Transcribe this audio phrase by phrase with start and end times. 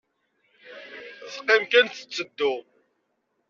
[1.33, 2.53] Teqqim kan tetteddu.